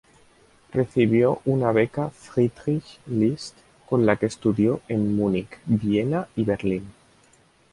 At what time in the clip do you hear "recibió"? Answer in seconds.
0.73-1.43